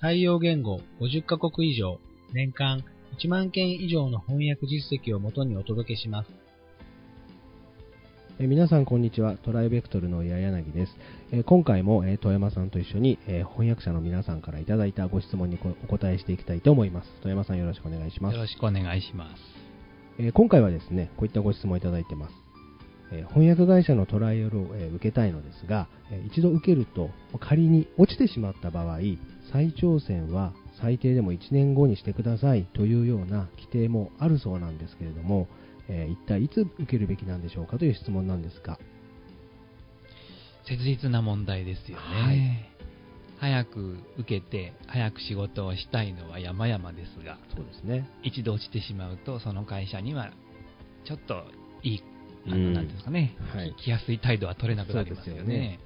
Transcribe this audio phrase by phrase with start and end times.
[0.00, 1.98] 対応言語50カ国以上、
[2.32, 2.82] 年間
[3.18, 6.30] 1万件以上の翻訳実績をもとにお届けします。
[8.38, 9.36] え皆さんこんにちは。
[9.36, 10.96] トライベクトルの矢柳です、
[11.32, 17.10] え今回も、え富山さんと一緒に、え翻訳者の皆さんからいただいたご質問にお答えしていきたいと思います。
[17.20, 18.36] 富山さんよろしくお願いします。
[18.36, 19.42] よろしくお願いします、
[20.18, 22.39] え今回はですねこういったご質問をいただいてます
[23.12, 27.10] え翻訳会社のトライアルを、え受けたいのですが、え一度受けると
[27.40, 28.98] 仮に落ちてしまった場合
[29.52, 35.48] 再挑戦は最低でも1年後にしてくださいというような規定もあるそうなんですけれども、
[35.88, 38.78] えー、一体いつ受けるべきなんでしょうかという質問なんですが。
[40.64, 42.70] 切実な問題ですよね、はい、
[43.40, 48.08] 早く受けて早く仕事をしたいのは山々ですがそうですね。
[48.22, 50.30] 一度落ちてしまうとその会社には
[51.04, 51.44] ちょっと
[51.82, 52.02] いい
[52.46, 55.80] あの、なんですかね、はい、来やすい態度は取れなくなりますよね。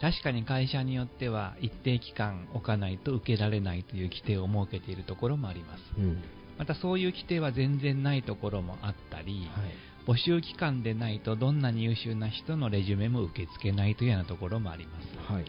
[0.00, 6.22] 確かに会社によっては一定期間置かないと受けられないという規定を設けているところもあります、うん、
[6.58, 15.44] またそういう規定は全然ないところもあったり、はい、募集期間でないとどんなに優秀な人のレジュメも受け付けないというようなところもあります、はい、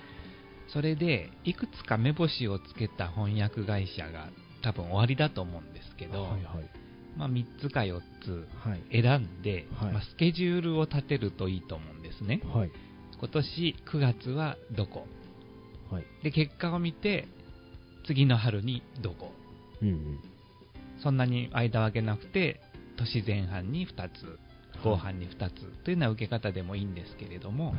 [0.72, 4.30] それでいくつか目星をつけた翻訳会社が
[4.62, 6.85] 多分終わりだと思うんですけど、はいはい
[7.18, 8.48] まあ、3つか4つ
[8.92, 12.72] 選んで、はい、まあ、スケジュールを立てるといいと思うんですね、はい、
[13.20, 15.08] 今年9月はどこ、
[15.92, 17.28] はい、で結果を見て
[18.06, 19.32] 次の春にどこ、
[19.82, 20.20] うんうん、
[21.02, 22.60] そんなに間を空けなくて
[22.98, 24.40] 年前半に2つ
[24.84, 27.76] 後半に2つというような受け方でもいいんですけれども、はい、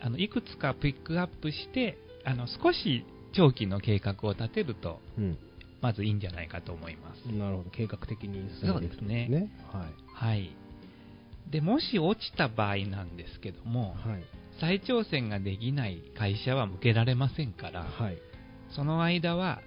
[0.00, 3.04] あのいくつかピックアップしてあの少し
[3.34, 5.38] 長期の計画を立てると、うん、
[5.84, 7.26] まずいいんじゃないかと思います。
[7.26, 7.70] なるほど。
[7.70, 10.56] 計画的に進んでいくとね、ね、はい、はい、
[11.50, 14.24] でもし落ちた場合なんですけども、はい、
[14.60, 18.18] 再挑戦ができない会社は向けられませんから、はい、
[18.74, 19.60] その間は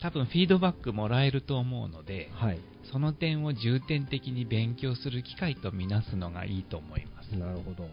[0.00, 2.60] 多分フィードバックもらえると思うので、はい、
[2.92, 7.36] その点を重点的に勉強する機会とみなすのがいいと思います。
[7.36, 7.88] なるほど。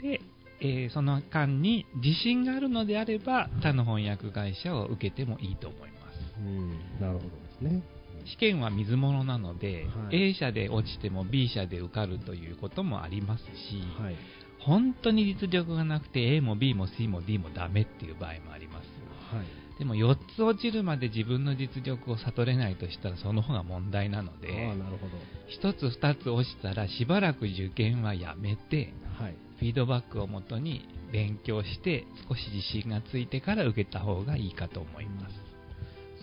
[0.00, 0.20] で、
[0.60, 6.01] えー、その間に自信があるのであれば他の翻訳会社を受けてもいいと思います。
[6.42, 7.82] うん、なるほどですね。
[8.24, 13.48] 試験は水物なので、はい、A 社で落ちても B 社で受かるということもありますし、
[14.00, 14.16] はい、
[14.60, 18.86] 本当に実力がなくて A も B も C も D もダメっていう場合もあります。
[19.34, 19.46] はい、
[19.78, 25.16] でも4つ落ちるまで自分の実力を悟れないとしたらその方が問題なので、なるほど
[25.60, 35.51] 1つ2つ落ちたらしばらく受験はやめて、はい、フィードバックをもとに勉強して少し自信がついてから受けた方がいいかと思います。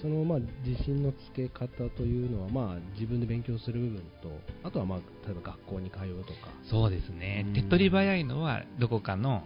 [0.02, 4.32] そのまあ自信のつけ方というのはまあ自分で勉強する部分と
[4.64, 6.50] あとはまあ例えば学校に通うとか。
[6.70, 9.44] そうですね、手っ取り早いのはどこかの、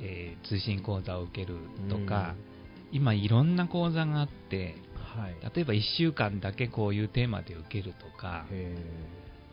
[0.00, 1.56] えー、通信講座を受ける
[1.88, 2.34] とか、
[2.92, 8.46] 今いろんな講座があって、はい、例えば1週間だけこういうテーマで受けるとか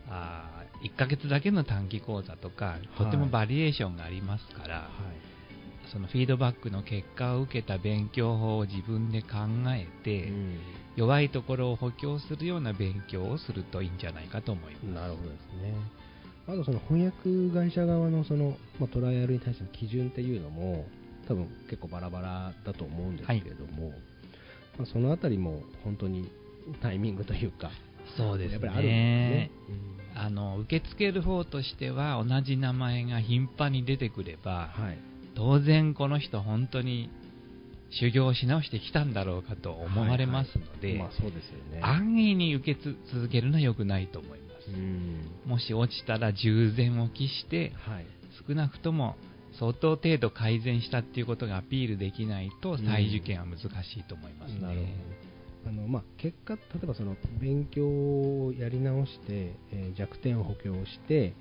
[0.07, 5.34] あ1ヶ月だけの短期講座とかとてもバリエーションがありますから、はい
[5.91, 9.29] そのフィードバックの結果を受けた勉強法を自分で考
[9.69, 10.59] えて、うん、
[10.95, 14.83] 弱いところを補強するような勉強をするといいんじゃないかと思います。
[14.83, 15.73] なるほどですね。
[16.47, 20.85] あとその翻訳会社側のその、まあ、トライアルに対しての基準っていうのも
[21.27, 23.99] 多分結構バラバラだと思うんですけれども、はい、
[24.77, 26.29] まあ、そのあたりも本当に
[26.81, 27.71] タイミングというか
[28.17, 29.51] そうですね、ね。
[30.13, 34.99] うん、あの受け付ける方としては同じ名前が頻繁に出てくれば、はい、
[35.35, 37.09] 当然この人本当に
[37.89, 41.01] 修行し直してきたんだろうかと思われますので、
[41.81, 42.81] 安易に受け
[43.13, 44.45] 続けるのは良くないと思いま
[45.45, 45.47] す。
[45.47, 48.05] もし落ちたら従前を期して、はい、
[48.47, 49.15] 少なくとも
[49.59, 54.95] 相当程度改善したっていうことがアピールできないと再受験は難しいと思います、ね、
[55.67, 61.33] あのまあ、結果、例えばその勉強をやり直して、えー、弱点を補強して、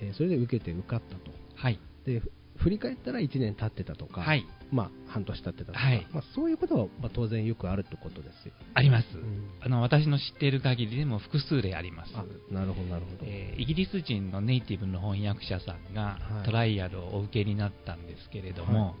[0.00, 2.22] えー、それで受けて受かったと、はい、で
[2.62, 8.54] 振り返ったら1年経ってたとか、はい、まあ、半年経ってたとか、はい、まあ、そういうことは、まあ、当然よくあるってことですよ。
[8.74, 12.12] あります、うん、あの私の知っている限りでも複数例あります。
[12.52, 18.94] なるほどなるほど、えー、イギリス人のネイティブの翻訳者さんがトライアルをお受けになったんですけれども、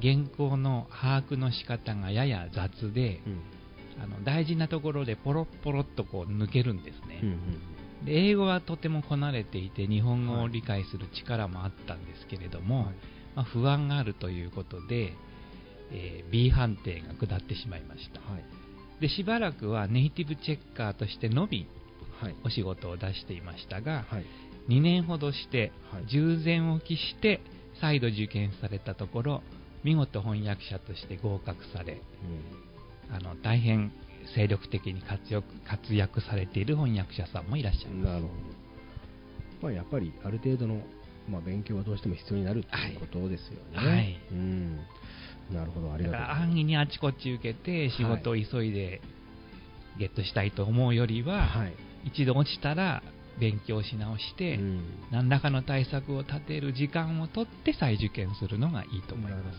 [0.00, 3.20] 原稿の把握の仕方がやや雑で、
[4.02, 12.94] あの大事なところでポロッポロっとこう抜けるんですね、うんうんで英語はとてもこなれていて日本語を理解する力もあったんですけれども、はい。
[13.36, 15.12] まあ、不安があるということで、
[15.92, 18.20] えー B 判定が下ってしまいました。
[18.20, 18.44] はい。
[19.00, 21.66] でしばらくはネイティブチェッカーとしてのみ
[22.20, 22.36] はい。
[22.44, 24.26] お仕事を出していましたが、はい。
[24.68, 26.06] 2年ほどしてはい。
[26.06, 27.40] 従前を期して
[27.80, 29.42] 再度受験されたところ
[29.82, 32.00] 見事翻訳者として合格され
[33.10, 33.92] あの大変
[34.34, 38.12] 精力的に活躍活躍されている翻訳者さんもいらっしゃいます。
[38.12, 38.34] なるほど、
[39.62, 40.82] まあ、やっぱりある程度の、
[41.28, 43.88] まあ、勉強はどうしても必要になるっていうことですよね。
[43.88, 44.20] はい。
[44.32, 44.76] うん、
[45.50, 49.00] なるほど、ありだがとう安易にあちこち受けて仕事を急いで
[49.98, 51.74] ゲットしたいと思うよりは、はい。
[52.04, 53.02] 一度落ちたら
[53.40, 54.84] 勉強し直して、うん。
[55.10, 59.58] 何らかの対策を立てる時間を取って再受験するのがいいと思います。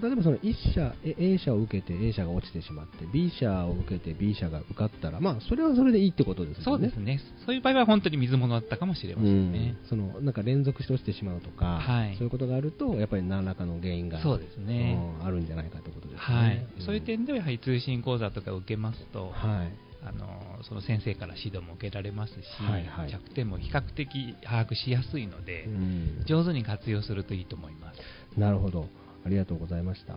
[0.00, 6.64] 例えばその1社、え A 社を受けて A 社が落ちてしまって、B 社を受けて B 社が受かったら、まあ、それはそれでいいってことですよね。
[6.64, 7.20] そうですね。
[7.46, 9.76] そういう場合は本当に水物だったかもしれませんね。
[9.82, 14.98] うん、そのなんか連続して落ちてしまうとか、はいそういうことがあると、やっぱり何らかの原因がそうですね。
[15.20, 16.36] うんあるんじゃないかということですね。
[16.36, 20.26] はい、んそういう点ではやはり通信講座とか受けますと、はいあの
[20.68, 28.38] その先生から指導も受けられますし、はいはい弱点も比較的把握しやすいので、うん上手に活用するといいと思います。
[28.38, 28.86] なるほど。
[29.24, 30.16] ありがとうございました。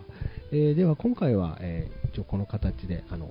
[0.52, 3.30] えーでは今回は、えー一応この形であの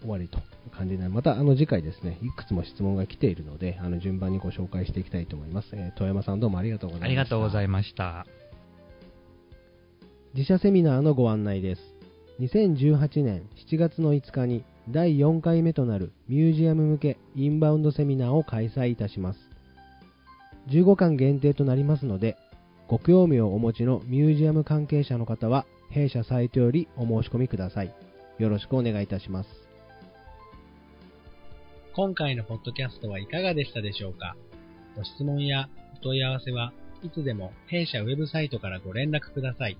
[0.00, 0.38] 終わりと
[0.76, 1.12] 感じになる。
[1.12, 5.70] またあの次回ですね、いくつも質問が来ているので、あの順番にご紹介していきたいと思います。
[5.72, 7.06] えー遠山さんどうもありがとうございました。
[7.06, 8.26] ありがとうございまました。
[10.34, 11.80] 自社セミナーのご案内です。
[12.40, 19.38] 2018年7月の5日に第4回目となるミュージアム向けインバウンドセミナーを開催いたします。
[20.70, 22.36] 15巻限定となりますので、
[22.86, 27.94] ご興味をお持ちのミュージアム関係者の方は、弊社サイトよりお申し込みください。
[28.38, 29.48] よろしくお願いいたします。
[31.94, 34.36] 今回のポッドキャストはいかがでしたでしょうか？
[34.96, 36.72] ご質問やお問い合わせは
[37.02, 39.78] いつでも弊社ウェブサイトからご連絡ください。